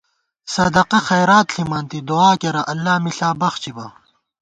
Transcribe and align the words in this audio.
صدقہ 0.53 0.99
خیرات 1.07 1.47
ݪِمانتی، 1.53 1.99
دُعا 2.09 2.31
کېرہ 2.41 2.61
اللہ 2.71 2.93
مِݪا 3.03 3.29
بخچِبہ 3.39 3.85